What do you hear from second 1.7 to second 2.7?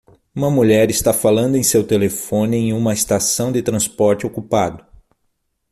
telefone